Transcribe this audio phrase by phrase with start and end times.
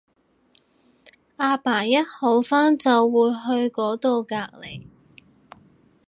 [1.35, 4.81] 阿爸一好翻就會去嗰到隔離